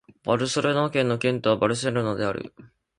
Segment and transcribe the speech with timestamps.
[0.23, 2.55] バルセロナ県の県都はバルセロナである